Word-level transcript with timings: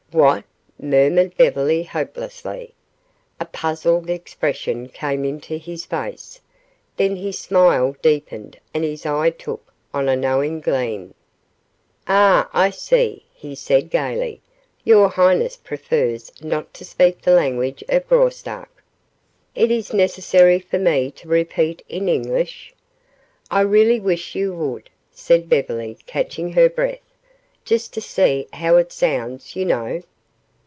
"What?" 0.11 0.43
murmured 0.77 1.37
Beverly, 1.37 1.83
hopelessly. 1.83 2.73
A 3.39 3.45
puzzled 3.45 4.09
expression 4.09 4.89
came 4.89 5.23
into 5.23 5.57
his 5.57 5.85
face. 5.85 6.41
Then 6.97 7.15
his 7.15 7.39
smile 7.39 7.95
deepened 8.01 8.59
and 8.73 8.83
his 8.83 9.05
eye 9.05 9.29
took 9.29 9.71
on 9.93 10.09
a 10.09 10.17
knowing 10.17 10.59
gleam. 10.59 11.13
"Ah, 12.09 12.49
I 12.51 12.71
see," 12.71 13.23
he 13.33 13.55
said, 13.55 13.89
gaily, 13.89 14.41
"your 14.83 15.07
highness 15.07 15.55
prefers 15.55 16.29
not 16.43 16.73
to 16.73 16.83
speak 16.83 17.21
the 17.21 17.31
language 17.31 17.81
of 17.87 18.05
Graustark. 18.09 18.83
Is 19.55 19.91
it 19.91 19.95
necessary 19.95 20.59
for 20.59 20.77
me 20.77 21.09
to 21.11 21.29
repeat 21.29 21.85
in 21.87 22.09
English?" 22.09 22.73
"I 23.49 23.61
really 23.61 24.01
wish 24.01 24.35
you 24.35 24.53
would," 24.55 24.89
said 25.13 25.47
Beverly, 25.47 25.99
catching 26.05 26.51
her 26.51 26.67
breath. 26.67 26.99
"Just 27.63 27.93
to 27.93 28.01
see 28.01 28.47
how 28.53 28.77
it 28.77 28.91
sounds, 28.91 29.55
you 29.55 29.65
know." 29.65 30.01